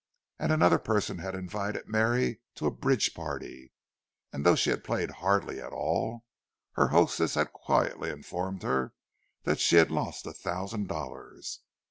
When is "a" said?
2.65-2.71, 10.25-10.33